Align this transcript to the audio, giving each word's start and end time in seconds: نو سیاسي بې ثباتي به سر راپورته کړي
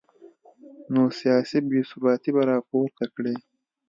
نو 0.93 1.01
سیاسي 1.19 1.57
بې 1.69 1.79
ثباتي 1.89 2.29
به 2.35 2.43
سر 2.43 2.47
راپورته 2.53 3.05
کړي 3.15 3.35